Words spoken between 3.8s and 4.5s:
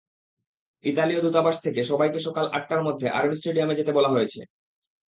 বলা হয়েছে।